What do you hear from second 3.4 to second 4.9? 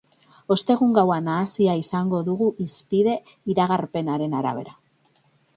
iragarpenaren arabera.